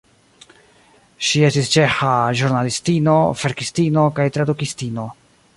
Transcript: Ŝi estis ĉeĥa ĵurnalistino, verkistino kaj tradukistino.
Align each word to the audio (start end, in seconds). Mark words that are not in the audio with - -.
Ŝi 1.27 1.43
estis 1.49 1.69
ĉeĥa 1.75 2.09
ĵurnalistino, 2.41 3.15
verkistino 3.45 4.11
kaj 4.21 4.31
tradukistino. 4.39 5.11